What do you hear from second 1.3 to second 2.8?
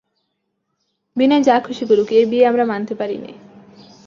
যা খুশি করুক, এ বিয়ে আমরা